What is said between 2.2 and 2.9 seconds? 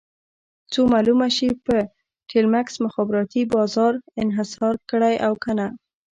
ټیلمکس